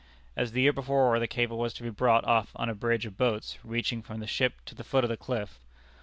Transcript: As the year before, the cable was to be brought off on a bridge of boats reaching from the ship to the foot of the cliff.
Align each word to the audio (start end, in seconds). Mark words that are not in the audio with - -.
As 0.35 0.51
the 0.51 0.61
year 0.61 0.73
before, 0.73 1.19
the 1.19 1.27
cable 1.27 1.59
was 1.59 1.75
to 1.75 1.83
be 1.83 1.91
brought 1.91 2.25
off 2.25 2.51
on 2.55 2.69
a 2.69 2.73
bridge 2.73 3.05
of 3.05 3.19
boats 3.19 3.59
reaching 3.63 4.01
from 4.01 4.19
the 4.19 4.25
ship 4.25 4.55
to 4.65 4.73
the 4.73 4.83
foot 4.83 5.03
of 5.03 5.11
the 5.11 5.15
cliff. 5.15 5.59